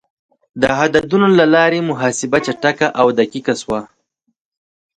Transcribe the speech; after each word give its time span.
د 0.61 0.63
عددونو 0.79 1.27
له 1.39 1.45
لارې 1.55 1.87
محاسبه 1.89 2.37
چټکه 2.45 2.87
او 2.99 3.07
دقیق 3.19 3.47
شوه. 3.61 3.81